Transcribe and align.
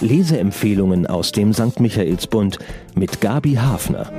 Leseempfehlungen 0.00 1.06
aus 1.06 1.32
dem 1.32 1.52
St. 1.52 1.80
Michaelsbund 1.80 2.58
mit 2.94 3.20
Gabi 3.20 3.54
Hafner. 3.54 4.10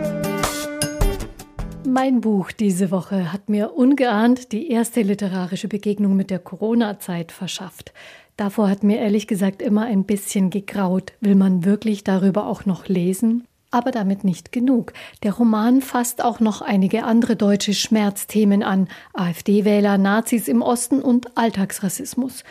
Mein 1.86 2.22
Buch 2.22 2.52
diese 2.52 2.92
Woche 2.92 3.34
hat 3.34 3.50
mir 3.50 3.74
ungeahnt 3.74 4.52
die 4.52 4.70
erste 4.70 5.02
literarische 5.02 5.68
Begegnung 5.68 6.16
mit 6.16 6.30
der 6.30 6.40
Corona-Zeit 6.40 7.32
verschafft. 7.32 7.92
Davor 8.38 8.70
hat 8.70 8.84
mir 8.84 9.00
ehrlich 9.00 9.28
gesagt 9.28 9.62
immer 9.62 9.86
ein 9.86 10.06
bisschen 10.06 10.50
gegraut. 10.52 11.14
Will 11.20 11.36
man 11.36 11.66
wirklich 11.66 12.04
darüber 12.04 12.48
auch 12.48 12.66
noch 12.66 12.88
lesen? 12.88 13.46
Aber 13.72 13.92
damit 13.92 14.24
nicht 14.24 14.52
genug. 14.52 14.94
Der 15.24 15.34
Roman 15.34 15.82
fasst 15.82 16.24
auch 16.24 16.40
noch 16.40 16.62
einige 16.62 17.04
andere 17.04 17.36
deutsche 17.36 17.74
Schmerzthemen 17.74 18.64
an. 18.64 18.88
AfD-Wähler, 19.14 19.98
Nazis 19.98 20.48
im 20.48 20.62
Osten 20.62 21.02
und 21.02 21.38
Alltagsrassismus. 21.38 22.44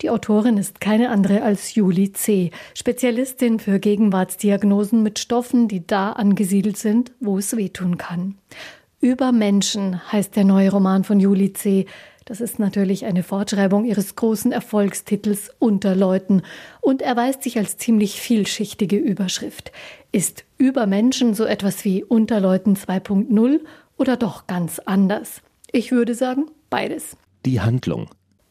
Die 0.00 0.10
Autorin 0.10 0.58
ist 0.58 0.80
keine 0.80 1.10
andere 1.10 1.42
als 1.42 1.74
Julie 1.74 2.12
C., 2.12 2.52
Spezialistin 2.74 3.58
für 3.58 3.80
Gegenwartsdiagnosen 3.80 5.02
mit 5.02 5.18
Stoffen, 5.18 5.66
die 5.66 5.86
da 5.86 6.12
angesiedelt 6.12 6.76
sind, 6.76 7.12
wo 7.18 7.38
es 7.38 7.56
wehtun 7.56 7.98
kann. 7.98 8.36
Über 9.00 9.32
Menschen 9.32 10.00
heißt 10.12 10.36
der 10.36 10.44
neue 10.44 10.70
Roman 10.70 11.04
von 11.04 11.18
Julie 11.18 11.52
C. 11.52 11.86
Das 12.24 12.40
ist 12.40 12.58
natürlich 12.58 13.06
eine 13.06 13.22
Fortschreibung 13.22 13.84
ihres 13.84 14.14
großen 14.14 14.52
Erfolgstitels 14.52 15.50
Unterleuten 15.58 16.42
und 16.80 17.02
erweist 17.02 17.42
sich 17.42 17.58
als 17.58 17.76
ziemlich 17.76 18.20
vielschichtige 18.20 18.96
Überschrift. 18.96 19.72
Ist 20.12 20.44
über 20.58 20.86
Menschen 20.86 21.34
so 21.34 21.44
etwas 21.44 21.84
wie 21.84 22.04
Unterleuten 22.04 22.76
2.0 22.76 23.60
oder 23.96 24.16
doch 24.16 24.46
ganz 24.46 24.78
anders? 24.78 25.42
Ich 25.72 25.90
würde 25.90 26.14
sagen, 26.14 26.46
beides. 26.70 27.16
Die 27.46 27.60
Handlung. 27.60 28.08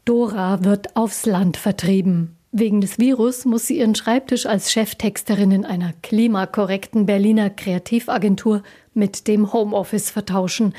Dora 0.07 0.63
wird 0.63 0.95
aufs 0.95 1.25
Land 1.25 1.57
vertrieben. 1.57 2.37
Wegen 2.53 2.79
des 2.79 2.97
Virus 2.97 3.43
muss 3.43 3.67
sie 3.67 3.79
ihren 3.79 3.93
Schreibtisch 3.93 4.45
als 4.45 4.71
Cheftexterin 4.71 5.51
in 5.51 5.65
einer 5.65 5.91
klimakorrekten 6.01 7.05
Berliner 7.05 7.49
Kreativagentur 7.49 8.63
mit 8.93 9.27
dem 9.27 9.51
Homeoffice 9.51 10.09
vertauschen. 10.09 10.73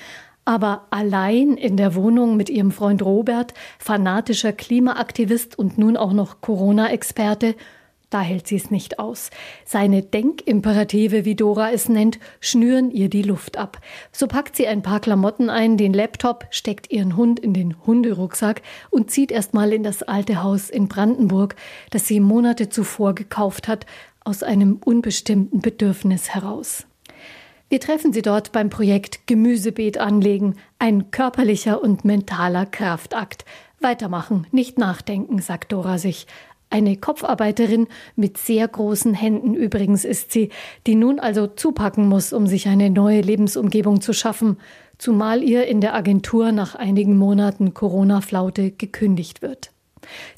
Aber 0.47 0.87
allein 0.89 1.59
in 1.59 1.77
der 1.77 1.95
Wohnung 1.95 2.39
mit 2.39 2.49
ihrem 2.49 2.73
Freund 2.73 3.03
Robert, 3.03 3.53
fanatischer 3.79 4.55
Klimaaktivist 4.55 5.59
und 5.59 5.77
nun 5.77 5.99
auch 5.99 6.15
noch 6.15 6.41
Corona-Experte, 6.41 7.55
da 8.11 8.23
hält 8.23 8.47
sie 8.47 8.57
es 8.57 8.71
nicht 8.71 8.99
aus. 8.99 9.31
Seine 9.67 10.03
Denkimperative, 10.03 11.25
wie 11.25 11.35
Dora 11.35 11.73
es 11.73 11.89
nennt, 11.89 12.19
schnüren 12.41 12.91
ihr 12.91 13.11
die 13.11 13.23
Luft 13.23 13.59
ab. 13.59 13.79
So 14.13 14.27
packt 14.27 14.57
sie 14.57 14.67
ein 14.67 14.83
paar 14.83 15.01
Klamotten 15.01 15.51
ein, 15.51 15.77
den 15.77 15.93
Laptop, 15.93 16.47
steckt 16.51 16.91
ihren 16.91 17.17
Hund 17.17 17.39
in 17.39 17.53
den 17.53 17.77
Hunderucksack 17.87 18.63
und 18.91 19.11
zieht 19.11 19.31
erstmal 19.31 19.73
in 19.73 19.83
das 19.83 20.03
alte 20.03 20.43
Haus 20.43 20.71
in 20.71 20.89
Brandenburg, 20.89 21.57
das 21.91 22.07
sie 22.07 22.21
Monate 22.21 22.71
zuvor 22.71 23.15
gekauft 23.15 23.69
hat, 23.69 23.85
aus 24.25 24.43
einem 24.43 24.79
unbestimmten 24.83 25.61
Bedürfnis 25.61 26.31
heraus. 26.31 26.87
Wir 27.71 27.81
treffen 27.81 28.15
sie 28.15 28.23
dort 28.23 28.53
beim 28.53 28.71
Projekt 28.71 29.27
Gemüsebeet 29.27 29.99
anlegen, 29.99 30.57
ein 30.79 31.11
körperlicher 31.11 31.83
und 31.83 32.07
mentaler 32.07 32.65
Kraftakt. 32.65 33.45
Weitermachen, 33.81 34.47
nicht 34.51 34.79
nachdenken, 34.79 35.41
sagt 35.41 35.73
Dora 35.73 35.99
sich. 35.99 36.27
Eine 36.71 36.97
Kopfarbeiterin 36.97 37.89
mit 38.15 38.37
sehr 38.37 38.69
großen 38.69 39.15
Händen 39.15 39.55
übrigens 39.55 40.05
ist 40.05 40.33
sie, 40.33 40.51
die 40.87 40.95
nun 40.95 41.19
also 41.19 41.47
zupacken 41.47 42.07
muss, 42.07 42.33
um 42.33 42.47
sich 42.47 42.69
eine 42.69 42.91
neue 42.91 43.23
Lebensumgebung 43.23 44.01
zu 44.03 44.13
schaffen, 44.13 44.59
zumal 44.99 45.43
ihr 45.43 45.67
in 45.67 45.81
der 45.81 45.95
Agentur 45.95 46.53
nach 46.53 46.75
einigen 46.75 47.17
Monaten 47.17 47.73
Corona-Flaute 47.73 48.71
gekündigt 48.73 49.41
wird. 49.41 49.71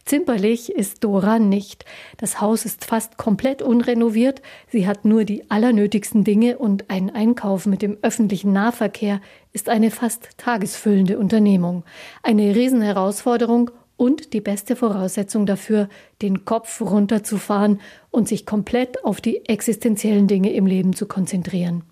Zimperlich 0.04 0.72
ist 0.72 1.04
Dora 1.04 1.38
nicht. 1.38 1.84
Das 2.16 2.40
Haus 2.40 2.64
ist 2.64 2.84
fast 2.84 3.16
komplett 3.18 3.62
unrenoviert. 3.62 4.42
Sie 4.68 4.86
hat 4.86 5.04
nur 5.04 5.24
die 5.24 5.50
allernötigsten 5.50 6.24
Dinge 6.24 6.58
und 6.58 6.90
ein 6.90 7.10
Einkauf 7.14 7.66
mit 7.66 7.82
dem 7.82 7.98
öffentlichen 8.02 8.52
Nahverkehr 8.52 9.20
ist 9.52 9.68
eine 9.68 9.90
fast 9.90 10.30
tagesfüllende 10.38 11.18
Unternehmung. 11.18 11.84
Eine 12.22 12.54
Riesenherausforderung 12.54 13.70
und 14.00 14.32
die 14.32 14.40
beste 14.40 14.76
Voraussetzung 14.76 15.44
dafür, 15.44 15.90
den 16.22 16.46
Kopf 16.46 16.80
runterzufahren 16.80 17.82
und 18.10 18.28
sich 18.28 18.46
komplett 18.46 19.04
auf 19.04 19.20
die 19.20 19.44
existenziellen 19.46 20.26
Dinge 20.26 20.54
im 20.54 20.64
Leben 20.64 20.94
zu 20.94 21.04
konzentrieren. 21.04 21.82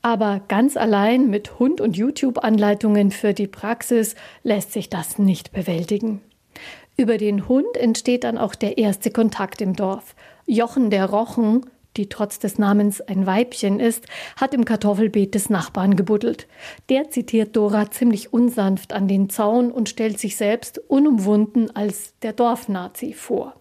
Aber 0.00 0.40
ganz 0.48 0.78
allein 0.78 1.28
mit 1.28 1.58
Hund 1.58 1.82
und 1.82 1.98
YouTube-Anleitungen 1.98 3.10
für 3.10 3.34
die 3.34 3.46
Praxis 3.46 4.14
lässt 4.42 4.72
sich 4.72 4.88
das 4.88 5.18
nicht 5.18 5.52
bewältigen. 5.52 6.22
Über 6.96 7.18
den 7.18 7.46
Hund 7.46 7.76
entsteht 7.76 8.24
dann 8.24 8.38
auch 8.38 8.54
der 8.54 8.78
erste 8.78 9.10
Kontakt 9.10 9.60
im 9.60 9.76
Dorf. 9.76 10.14
Jochen 10.46 10.88
der 10.88 11.10
Rochen 11.10 11.66
die 11.96 12.08
trotz 12.08 12.38
des 12.38 12.58
Namens 12.58 13.00
ein 13.00 13.26
Weibchen 13.26 13.80
ist, 13.80 14.06
hat 14.36 14.54
im 14.54 14.64
Kartoffelbeet 14.64 15.34
des 15.34 15.50
Nachbarn 15.50 15.96
gebuddelt. 15.96 16.46
Der 16.88 17.10
zitiert 17.10 17.56
Dora 17.56 17.90
ziemlich 17.90 18.32
unsanft 18.32 18.92
an 18.92 19.08
den 19.08 19.28
Zaun 19.28 19.70
und 19.70 19.88
stellt 19.88 20.18
sich 20.18 20.36
selbst 20.36 20.78
unumwunden 20.78 21.74
als 21.74 22.14
der 22.20 22.32
Dorfnazi 22.32 23.12
vor. 23.12 23.54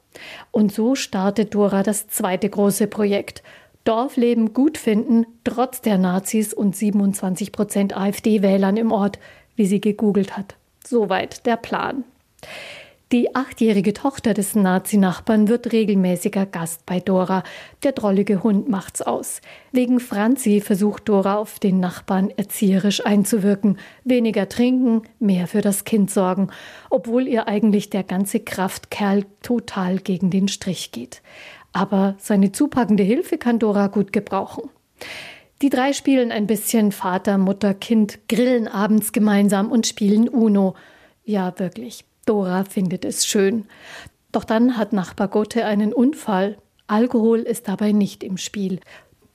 Und 0.51 0.71
so 0.71 0.95
startet 0.95 1.53
Dora 1.53 1.83
das 1.83 2.07
zweite 2.07 2.49
große 2.49 2.87
Projekt. 2.87 3.43
Dorfleben 3.83 4.53
gut 4.53 4.77
finden, 4.77 5.25
trotz 5.43 5.81
der 5.81 5.97
Nazis 5.97 6.53
und 6.53 6.75
27 6.75 7.51
Prozent 7.51 7.97
AfD-Wählern 7.97 8.77
im 8.77 8.91
Ort, 8.91 9.19
wie 9.55 9.65
sie 9.65 9.81
gegoogelt 9.81 10.37
hat. 10.37 10.55
Soweit 10.85 11.45
der 11.45 11.57
Plan. 11.57 12.03
Die 13.11 13.35
achtjährige 13.35 13.93
Tochter 13.93 14.35
des 14.35 14.53
Nazi-Nachbarn 14.53 15.47
wird 15.47 15.71
regelmäßiger 15.71 16.45
Gast 16.45 16.85
bei 16.85 16.99
Dora. 16.99 17.41
Der 17.81 17.93
drollige 17.93 18.43
Hund 18.43 18.69
macht's 18.69 19.01
aus. 19.01 19.41
Wegen 19.71 19.99
Franzi 19.99 20.61
versucht 20.61 21.09
Dora 21.09 21.37
auf 21.37 21.57
den 21.57 21.79
Nachbarn 21.79 22.29
erzieherisch 22.29 23.03
einzuwirken. 23.03 23.79
Weniger 24.03 24.47
trinken, 24.47 25.01
mehr 25.19 25.47
für 25.47 25.61
das 25.61 25.85
Kind 25.85 26.11
sorgen. 26.11 26.51
Obwohl 26.91 27.27
ihr 27.27 27.47
eigentlich 27.47 27.89
der 27.89 28.03
ganze 28.03 28.41
Kraftkerl 28.41 29.25
total 29.41 29.97
gegen 29.97 30.29
den 30.29 30.47
Strich 30.47 30.91
geht. 30.91 31.23
Aber 31.73 32.13
seine 32.19 32.51
zupackende 32.51 33.01
Hilfe 33.01 33.39
kann 33.39 33.57
Dora 33.57 33.87
gut 33.87 34.13
gebrauchen. 34.13 34.69
Die 35.63 35.71
drei 35.71 35.93
spielen 35.93 36.31
ein 36.31 36.45
bisschen 36.45 36.91
Vater, 36.91 37.39
Mutter, 37.39 37.73
Kind, 37.73 38.19
grillen 38.29 38.67
abends 38.67 39.13
gemeinsam 39.13 39.71
und 39.71 39.87
spielen 39.87 40.29
Uno. 40.29 40.75
Ja, 41.25 41.57
wirklich. 41.57 42.05
Dora 42.29 42.63
findet 42.63 43.05
es 43.05 43.25
schön. 43.25 43.65
Doch 44.31 44.43
dann 44.43 44.77
hat 44.77 44.93
Nachbar 44.93 45.29
Gotte 45.29 45.65
einen 45.65 45.91
Unfall. 45.91 46.59
Alkohol 46.85 47.39
ist 47.39 47.67
dabei 47.67 47.91
nicht 47.91 48.23
im 48.23 48.37
Spiel. 48.37 48.81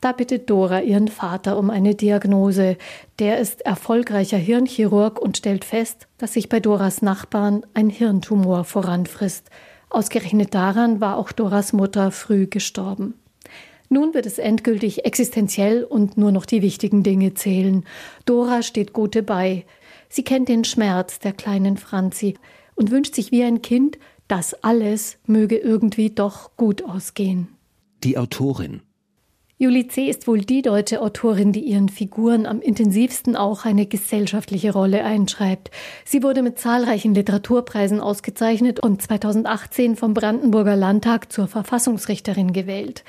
Da 0.00 0.12
bittet 0.12 0.48
Dora 0.48 0.80
ihren 0.80 1.08
Vater 1.08 1.58
um 1.58 1.70
eine 1.70 1.96
Diagnose. 1.96 2.76
Der 3.18 3.40
ist 3.40 3.62
erfolgreicher 3.62 4.36
Hirnchirurg 4.36 5.20
und 5.20 5.36
stellt 5.36 5.64
fest, 5.64 6.06
dass 6.18 6.34
sich 6.34 6.48
bei 6.48 6.60
Doras 6.60 7.02
Nachbarn 7.02 7.66
ein 7.74 7.90
Hirntumor 7.90 8.62
voranfrisst. 8.62 9.50
Ausgerechnet 9.90 10.54
daran 10.54 11.00
war 11.00 11.16
auch 11.16 11.32
Doras 11.32 11.72
Mutter 11.72 12.12
früh 12.12 12.46
gestorben. 12.46 13.14
Nun 13.88 14.14
wird 14.14 14.26
es 14.26 14.38
endgültig 14.38 15.04
existenziell 15.04 15.82
und 15.82 16.16
nur 16.16 16.30
noch 16.30 16.46
die 16.46 16.62
wichtigen 16.62 17.02
Dinge 17.02 17.34
zählen. 17.34 17.84
Dora 18.24 18.62
steht 18.62 18.92
Gute 18.92 19.24
bei. 19.24 19.64
Sie 20.08 20.22
kennt 20.22 20.48
den 20.48 20.62
Schmerz 20.62 21.18
der 21.18 21.32
kleinen 21.32 21.76
Franzi 21.76 22.36
und 22.74 22.90
wünscht 22.90 23.14
sich 23.14 23.30
wie 23.30 23.42
ein 23.42 23.62
Kind, 23.62 23.98
dass 24.28 24.54
alles 24.62 25.18
möge 25.26 25.56
irgendwie 25.56 26.10
doch 26.10 26.56
gut 26.56 26.82
ausgehen. 26.82 27.48
Die 28.02 28.18
Autorin 28.18 28.82
Julie 29.56 29.86
C. 29.86 30.08
ist 30.10 30.26
wohl 30.26 30.40
die 30.40 30.62
deutsche 30.62 31.00
Autorin, 31.00 31.52
die 31.52 31.60
ihren 31.60 31.88
Figuren 31.88 32.44
am 32.44 32.60
intensivsten 32.60 33.36
auch 33.36 33.64
eine 33.64 33.86
gesellschaftliche 33.86 34.72
Rolle 34.72 35.04
einschreibt. 35.04 35.70
Sie 36.04 36.24
wurde 36.24 36.42
mit 36.42 36.58
zahlreichen 36.58 37.14
Literaturpreisen 37.14 38.00
ausgezeichnet 38.00 38.80
und 38.80 39.00
2018 39.00 39.94
vom 39.94 40.12
Brandenburger 40.12 40.74
Landtag 40.74 41.30
zur 41.30 41.46
Verfassungsrichterin 41.46 42.52
gewählt. 42.52 43.04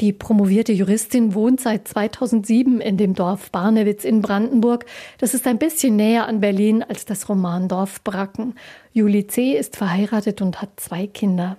Die 0.00 0.14
promovierte 0.14 0.72
Juristin 0.72 1.34
wohnt 1.34 1.60
seit 1.60 1.86
2007 1.86 2.80
in 2.80 2.96
dem 2.96 3.12
Dorf 3.12 3.50
Barnewitz 3.50 4.04
in 4.04 4.22
Brandenburg. 4.22 4.86
Das 5.18 5.34
ist 5.34 5.46
ein 5.46 5.58
bisschen 5.58 5.96
näher 5.96 6.26
an 6.26 6.40
Berlin 6.40 6.82
als 6.82 7.04
das 7.04 7.28
Romandorf 7.28 8.02
Bracken. 8.02 8.54
Julie 8.94 9.26
C. 9.26 9.52
ist 9.52 9.76
verheiratet 9.76 10.40
und 10.40 10.62
hat 10.62 10.80
zwei 10.80 11.06
Kinder. 11.06 11.58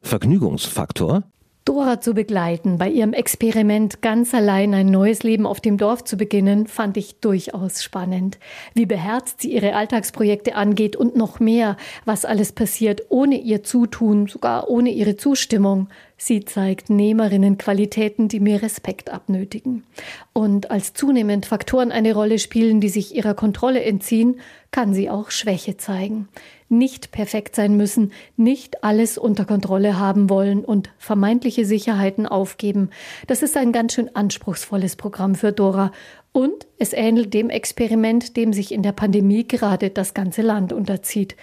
Vergnügungsfaktor? 0.00 1.24
Dora 1.66 2.00
zu 2.00 2.14
begleiten, 2.14 2.78
bei 2.78 2.88
ihrem 2.88 3.12
Experiment 3.12 4.00
ganz 4.00 4.32
allein 4.32 4.72
ein 4.72 4.86
neues 4.86 5.22
Leben 5.22 5.46
auf 5.46 5.60
dem 5.60 5.76
Dorf 5.76 6.02
zu 6.04 6.16
beginnen, 6.16 6.66
fand 6.66 6.96
ich 6.96 7.20
durchaus 7.20 7.82
spannend. 7.82 8.38
Wie 8.74 8.86
beherzt 8.86 9.42
sie 9.42 9.52
ihre 9.52 9.74
Alltagsprojekte 9.74 10.54
angeht 10.54 10.96
und 10.96 11.16
noch 11.16 11.38
mehr, 11.38 11.76
was 12.06 12.24
alles 12.24 12.52
passiert 12.52 13.02
ohne 13.10 13.38
ihr 13.38 13.62
Zutun, 13.62 14.26
sogar 14.26 14.70
ohne 14.70 14.90
ihre 14.90 15.16
Zustimmung. 15.16 15.88
Sie 16.16 16.44
zeigt 16.44 16.90
Nehmerinnenqualitäten, 16.90 18.28
die 18.28 18.40
mir 18.40 18.62
Respekt 18.62 19.10
abnötigen. 19.10 19.84
Und 20.32 20.70
als 20.70 20.94
zunehmend 20.94 21.46
Faktoren 21.46 21.92
eine 21.92 22.14
Rolle 22.14 22.38
spielen, 22.38 22.80
die 22.80 22.88
sich 22.88 23.14
ihrer 23.14 23.34
Kontrolle 23.34 23.82
entziehen, 23.82 24.40
kann 24.70 24.94
sie 24.94 25.10
auch 25.10 25.30
Schwäche 25.30 25.76
zeigen. 25.76 26.28
Nicht 26.72 27.10
perfekt 27.10 27.56
sein 27.56 27.76
müssen, 27.76 28.12
nicht 28.36 28.84
alles 28.84 29.18
unter 29.18 29.44
Kontrolle 29.44 29.98
haben 29.98 30.30
wollen 30.30 30.64
und 30.64 30.88
vermeintliche 30.98 31.64
Sicherheiten 31.64 32.26
aufgeben. 32.26 32.90
Das 33.26 33.42
ist 33.42 33.56
ein 33.56 33.72
ganz 33.72 33.94
schön 33.94 34.14
anspruchsvolles 34.14 34.94
Programm 34.94 35.34
für 35.34 35.50
Dora. 35.50 35.90
Und 36.30 36.68
es 36.78 36.92
ähnelt 36.92 37.34
dem 37.34 37.50
Experiment, 37.50 38.36
dem 38.36 38.52
sich 38.52 38.70
in 38.70 38.84
der 38.84 38.92
Pandemie 38.92 39.48
gerade 39.48 39.90
das 39.90 40.14
ganze 40.14 40.42
Land 40.42 40.72
unterzieht. 40.72 41.34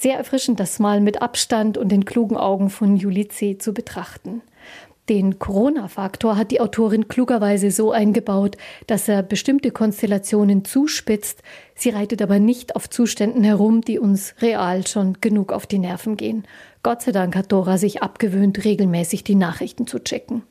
Sehr 0.00 0.16
erfrischend, 0.16 0.58
das 0.58 0.80
mal 0.80 1.00
mit 1.00 1.22
Abstand 1.22 1.78
und 1.78 1.90
den 1.90 2.04
klugen 2.04 2.36
Augen 2.36 2.68
von 2.68 2.96
Julie 2.96 3.28
C. 3.28 3.58
zu 3.58 3.72
betrachten. 3.72 4.42
Den 5.12 5.38
Corona-Faktor 5.38 6.38
hat 6.38 6.52
die 6.52 6.62
Autorin 6.62 7.06
klugerweise 7.06 7.70
so 7.70 7.92
eingebaut, 7.92 8.56
dass 8.86 9.08
er 9.08 9.22
bestimmte 9.22 9.70
Konstellationen 9.70 10.64
zuspitzt. 10.64 11.42
Sie 11.74 11.90
reitet 11.90 12.22
aber 12.22 12.38
nicht 12.38 12.76
auf 12.76 12.88
Zuständen 12.88 13.44
herum, 13.44 13.82
die 13.82 13.98
uns 13.98 14.34
real 14.40 14.86
schon 14.86 15.18
genug 15.20 15.52
auf 15.52 15.66
die 15.66 15.78
Nerven 15.78 16.16
gehen. 16.16 16.44
Gott 16.82 17.02
sei 17.02 17.12
Dank 17.12 17.36
hat 17.36 17.52
Dora 17.52 17.76
sich 17.76 18.02
abgewöhnt, 18.02 18.64
regelmäßig 18.64 19.22
die 19.22 19.34
Nachrichten 19.34 19.86
zu 19.86 19.98
checken. 19.98 20.44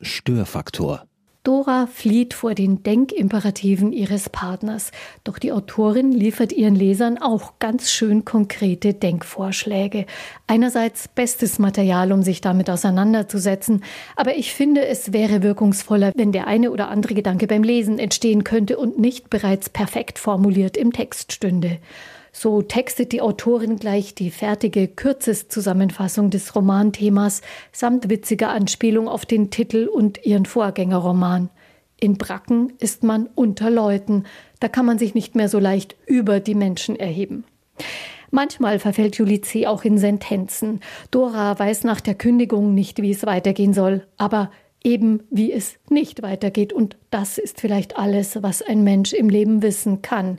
Störfaktor. 0.00 1.04
Dora 1.46 1.86
flieht 1.86 2.34
vor 2.34 2.56
den 2.56 2.82
Denkimperativen 2.82 3.92
ihres 3.92 4.28
Partners, 4.28 4.90
doch 5.22 5.38
die 5.38 5.52
Autorin 5.52 6.10
liefert 6.10 6.52
ihren 6.52 6.74
Lesern 6.74 7.18
auch 7.18 7.60
ganz 7.60 7.92
schön 7.92 8.24
konkrete 8.24 8.94
Denkvorschläge. 8.94 10.06
Einerseits 10.48 11.06
bestes 11.06 11.60
Material, 11.60 12.10
um 12.10 12.24
sich 12.24 12.40
damit 12.40 12.68
auseinanderzusetzen, 12.68 13.84
aber 14.16 14.36
ich 14.36 14.54
finde, 14.54 14.86
es 14.86 15.12
wäre 15.12 15.44
wirkungsvoller, 15.44 16.10
wenn 16.16 16.32
der 16.32 16.48
eine 16.48 16.72
oder 16.72 16.88
andere 16.88 17.14
Gedanke 17.14 17.46
beim 17.46 17.62
Lesen 17.62 18.00
entstehen 18.00 18.42
könnte 18.42 18.76
und 18.76 18.98
nicht 18.98 19.30
bereits 19.30 19.70
perfekt 19.70 20.18
formuliert 20.18 20.76
im 20.76 20.92
Text 20.92 21.30
stünde. 21.30 21.78
So 22.38 22.60
textet 22.60 23.12
die 23.12 23.22
Autorin 23.22 23.76
gleich 23.76 24.14
die 24.14 24.30
fertige 24.30 24.88
Kürzeszusammenfassung 24.88 26.28
des 26.28 26.54
Romanthemas 26.54 27.40
samt 27.72 28.10
witziger 28.10 28.50
Anspielung 28.50 29.08
auf 29.08 29.24
den 29.24 29.48
Titel 29.50 29.88
und 29.90 30.22
ihren 30.26 30.44
Vorgängerroman. 30.44 31.48
In 31.98 32.18
Bracken 32.18 32.74
ist 32.78 33.04
man 33.04 33.30
unter 33.34 33.70
Leuten, 33.70 34.24
da 34.60 34.68
kann 34.68 34.84
man 34.84 34.98
sich 34.98 35.14
nicht 35.14 35.34
mehr 35.34 35.48
so 35.48 35.58
leicht 35.58 35.96
über 36.04 36.38
die 36.38 36.54
Menschen 36.54 36.94
erheben. 36.94 37.44
Manchmal 38.30 38.80
verfällt 38.80 39.16
Julie 39.16 39.40
C. 39.40 39.66
auch 39.66 39.84
in 39.84 39.96
Sentenzen. 39.96 40.80
Dora 41.10 41.58
weiß 41.58 41.84
nach 41.84 42.02
der 42.02 42.16
Kündigung 42.16 42.74
nicht, 42.74 43.00
wie 43.00 43.12
es 43.12 43.24
weitergehen 43.24 43.72
soll, 43.72 44.06
aber 44.18 44.50
eben 44.84 45.22
wie 45.30 45.54
es 45.54 45.76
nicht 45.88 46.20
weitergeht. 46.20 46.74
Und 46.74 46.98
das 47.08 47.38
ist 47.38 47.62
vielleicht 47.62 47.96
alles, 47.96 48.42
was 48.42 48.60
ein 48.60 48.84
Mensch 48.84 49.14
im 49.14 49.30
Leben 49.30 49.62
wissen 49.62 50.02
kann. 50.02 50.38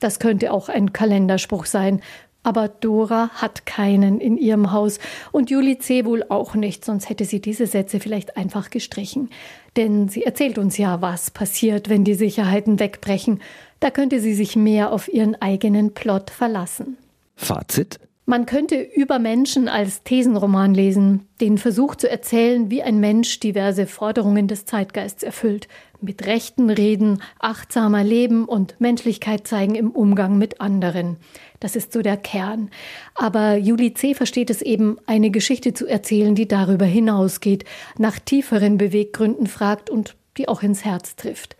Das 0.00 0.18
könnte 0.18 0.52
auch 0.52 0.68
ein 0.68 0.92
Kalenderspruch 0.92 1.66
sein. 1.66 2.00
Aber 2.44 2.68
Dora 2.68 3.30
hat 3.34 3.66
keinen 3.66 4.20
in 4.20 4.38
ihrem 4.38 4.72
Haus 4.72 5.00
und 5.32 5.50
Julie 5.50 5.78
C. 5.78 6.04
wohl 6.04 6.24
auch 6.28 6.54
nicht, 6.54 6.84
sonst 6.84 7.10
hätte 7.10 7.24
sie 7.24 7.40
diese 7.40 7.66
Sätze 7.66 8.00
vielleicht 8.00 8.36
einfach 8.36 8.70
gestrichen. 8.70 9.28
Denn 9.76 10.08
sie 10.08 10.24
erzählt 10.24 10.56
uns 10.56 10.78
ja, 10.78 11.02
was 11.02 11.30
passiert, 11.30 11.88
wenn 11.88 12.04
die 12.04 12.14
Sicherheiten 12.14 12.80
wegbrechen. 12.80 13.42
Da 13.80 13.90
könnte 13.90 14.20
sie 14.20 14.34
sich 14.34 14.56
mehr 14.56 14.92
auf 14.92 15.12
ihren 15.12 15.34
eigenen 15.42 15.92
Plot 15.94 16.30
verlassen. 16.30 16.96
Fazit? 17.36 18.00
Man 18.30 18.44
könnte 18.44 18.78
über 18.82 19.18
Menschen 19.18 19.68
als 19.68 20.02
Thesenroman 20.02 20.74
lesen, 20.74 21.26
den 21.40 21.56
Versuch 21.56 21.94
zu 21.94 22.10
erzählen, 22.10 22.70
wie 22.70 22.82
ein 22.82 23.00
Mensch 23.00 23.40
diverse 23.40 23.86
Forderungen 23.86 24.48
des 24.48 24.66
Zeitgeists 24.66 25.22
erfüllt, 25.22 25.66
mit 26.02 26.26
Rechten 26.26 26.68
reden, 26.68 27.22
achtsamer 27.38 28.04
leben 28.04 28.44
und 28.44 28.78
Menschlichkeit 28.82 29.46
zeigen 29.46 29.74
im 29.76 29.92
Umgang 29.92 30.36
mit 30.36 30.60
anderen. 30.60 31.16
Das 31.58 31.74
ist 31.74 31.94
so 31.94 32.02
der 32.02 32.18
Kern. 32.18 32.68
Aber 33.14 33.56
Julie 33.56 33.94
C. 33.94 34.14
versteht 34.14 34.50
es 34.50 34.60
eben, 34.60 34.98
eine 35.06 35.30
Geschichte 35.30 35.72
zu 35.72 35.86
erzählen, 35.86 36.34
die 36.34 36.46
darüber 36.46 36.84
hinausgeht, 36.84 37.64
nach 37.96 38.18
tieferen 38.18 38.76
Beweggründen 38.76 39.46
fragt 39.46 39.88
und 39.88 40.16
die 40.36 40.48
auch 40.48 40.62
ins 40.62 40.84
Herz 40.84 41.16
trifft. 41.16 41.56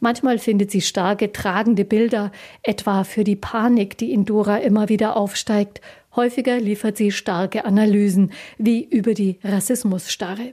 Manchmal 0.00 0.38
findet 0.38 0.70
sie 0.70 0.80
starke, 0.80 1.32
tragende 1.32 1.84
Bilder, 1.84 2.32
etwa 2.62 3.04
für 3.04 3.24
die 3.24 3.36
Panik, 3.36 3.98
die 3.98 4.12
in 4.12 4.24
Dora 4.24 4.58
immer 4.58 4.88
wieder 4.88 5.16
aufsteigt, 5.16 5.80
Häufiger 6.14 6.60
liefert 6.60 6.98
sie 6.98 7.10
starke 7.10 7.64
Analysen, 7.64 8.32
wie 8.58 8.84
über 8.84 9.14
die 9.14 9.38
Rassismusstarre. 9.42 10.52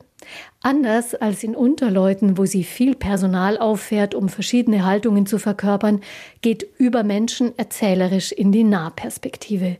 Anders 0.61 1.15
als 1.15 1.43
in 1.43 1.53
Unterleuten, 1.53 2.37
wo 2.37 2.45
sie 2.45 2.63
viel 2.63 2.95
Personal 2.95 3.57
auffährt, 3.57 4.15
um 4.15 4.29
verschiedene 4.29 4.85
Haltungen 4.85 5.25
zu 5.25 5.37
verkörpern, 5.37 6.01
geht 6.41 6.65
über 6.77 7.03
Menschen 7.03 7.57
erzählerisch 7.57 8.31
in 8.31 8.53
die 8.53 8.63
Nahperspektive. 8.63 9.77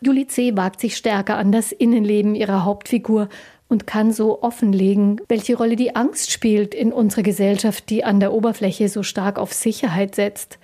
Julie 0.00 0.26
C. 0.26 0.56
wagt 0.56 0.80
sich 0.80 0.96
stärker 0.96 1.36
an 1.36 1.52
das 1.52 1.70
Innenleben 1.70 2.34
ihrer 2.34 2.64
Hauptfigur 2.64 3.28
und 3.74 3.88
kann 3.88 4.12
so 4.12 4.40
offenlegen, 4.40 5.20
welche 5.26 5.56
Rolle 5.56 5.74
die 5.74 5.96
Angst 5.96 6.30
spielt 6.30 6.76
in 6.76 6.92
unserer 6.92 7.24
Gesellschaft, 7.24 7.90
die 7.90 8.04
an 8.04 8.20
der 8.20 8.32
Oberfläche 8.32 8.88
so 8.88 9.02
stark 9.02 9.36
auf 9.36 9.52
Sicherheit 9.52 10.14
setzt. 10.14 10.60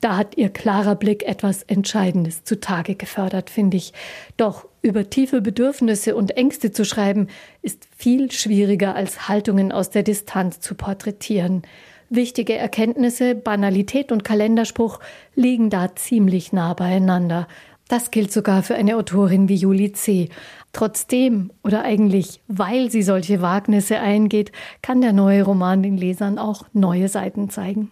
Da 0.00 0.16
hat 0.16 0.36
ihr 0.36 0.48
klarer 0.48 0.94
Blick 0.94 1.24
etwas 1.24 1.64
Entscheidendes 1.64 2.44
zutage 2.44 2.94
gefördert, 2.94 3.50
finde 3.50 3.78
ich. 3.78 3.92
Doch 4.36 4.68
über 4.80 5.10
tiefe 5.10 5.40
Bedürfnisse 5.40 6.14
und 6.14 6.36
Ängste 6.36 6.70
zu 6.70 6.84
schreiben, 6.84 7.26
ist 7.62 7.88
viel 7.96 8.30
schwieriger 8.30 8.94
als 8.94 9.28
Haltungen 9.28 9.72
aus 9.72 9.90
der 9.90 10.04
Distanz 10.04 10.60
zu 10.60 10.76
porträtieren. 10.76 11.62
Wichtige 12.10 12.54
Erkenntnisse, 12.54 13.34
Banalität 13.34 14.12
und 14.12 14.22
Kalenderspruch 14.22 15.00
liegen 15.34 15.68
da 15.68 15.96
ziemlich 15.96 16.52
nah 16.52 16.74
beieinander. 16.74 17.48
Das 17.92 18.10
gilt 18.10 18.32
sogar 18.32 18.62
für 18.62 18.74
eine 18.74 18.96
Autorin 18.96 19.50
wie 19.50 19.54
Julie 19.54 19.92
C. 19.92 20.30
Trotzdem 20.72 21.52
oder 21.62 21.82
eigentlich 21.82 22.40
weil 22.48 22.90
sie 22.90 23.02
solche 23.02 23.42
Wagnisse 23.42 23.98
eingeht, 23.98 24.50
kann 24.80 25.02
der 25.02 25.12
neue 25.12 25.42
Roman 25.42 25.82
den 25.82 25.98
Lesern 25.98 26.38
auch 26.38 26.64
neue 26.72 27.10
Seiten 27.10 27.50
zeigen. 27.50 27.90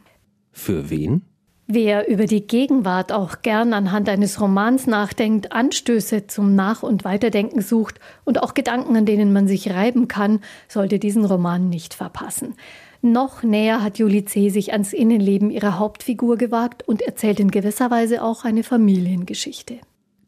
Für 0.52 0.88
wen? 0.88 1.20
Wer 1.67 2.08
über 2.08 2.25
die 2.25 2.47
Gegenwart 2.47 3.12
auch 3.12 3.43
gern 3.43 3.75
anhand 3.75 4.08
eines 4.08 4.41
Romans 4.41 4.87
nachdenkt, 4.87 5.52
Anstöße 5.52 6.26
zum 6.26 6.55
Nach- 6.55 6.82
und 6.82 7.05
Weiterdenken 7.05 7.61
sucht 7.61 8.00
und 8.25 8.43
auch 8.43 8.55
Gedanken, 8.55 8.97
an 8.97 9.05
denen 9.05 9.35
man 9.35 9.49
sich 9.49 9.69
reiben 9.69 10.08
kann, 10.08 10.41
sollte 10.67 10.99
diesen 10.99 11.26
Roman 11.26 11.69
nicht 11.69 11.93
verpassen. 11.93 12.55
Noch 13.02 13.43
näher 13.43 13.82
hat 13.82 13.99
Julie 13.99 14.25
C. 14.25 14.49
sich 14.49 14.73
ans 14.73 14.94
Innenleben 14.94 15.50
ihrer 15.50 15.79
Hauptfigur 15.79 16.38
gewagt 16.38 16.88
und 16.88 17.02
erzählt 17.02 17.38
in 17.38 17.50
gewisser 17.50 17.91
Weise 17.91 18.23
auch 18.23 18.44
eine 18.47 18.62
Familiengeschichte. 18.62 19.79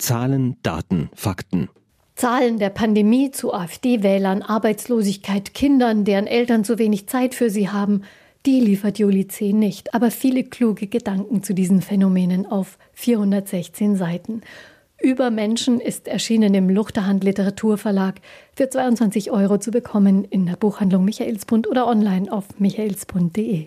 Zahlen, 0.02 0.56
Daten, 0.64 1.10
Fakten. 1.14 1.68
Zahlen 2.16 2.58
der 2.58 2.70
Pandemie 2.70 3.30
zu 3.30 3.54
AfD-Wählern, 3.54 4.42
Arbeitslosigkeit, 4.42 5.54
Kindern, 5.54 6.04
deren 6.04 6.26
Eltern 6.26 6.64
zu 6.64 6.80
wenig 6.80 7.06
Zeit 7.06 7.36
für 7.36 7.50
sie 7.50 7.68
haben, 7.68 8.02
die 8.44 8.58
liefert 8.58 8.98
Juli 8.98 9.28
C. 9.28 9.52
nicht, 9.52 9.94
aber 9.94 10.10
viele 10.10 10.42
kluge 10.42 10.88
Gedanken 10.88 11.44
zu 11.44 11.54
diesen 11.54 11.82
Phänomenen 11.82 12.46
auf 12.46 12.78
416 12.94 13.94
Seiten. 13.94 14.42
Über 15.00 15.30
Menschen 15.30 15.78
ist 15.78 16.08
erschienen 16.08 16.52
im 16.54 16.68
Luchterhand 16.68 17.22
Literaturverlag 17.22 18.16
für 18.56 18.68
22 18.68 19.30
Euro 19.30 19.58
zu 19.58 19.70
bekommen 19.70 20.24
in 20.24 20.46
der 20.46 20.56
Buchhandlung 20.56 21.04
Michaelsbund 21.04 21.68
oder 21.68 21.86
online 21.86 22.32
auf 22.32 22.58
michaelsbund.de. 22.58 23.66